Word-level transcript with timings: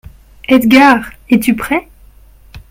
Edgard! 0.47 1.11
es-tu 1.29 1.55
prêt? 1.55 1.87